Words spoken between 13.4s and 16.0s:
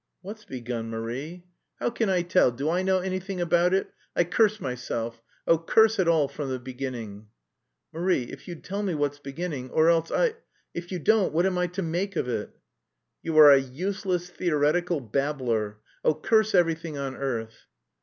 a useless, theoretical babbler.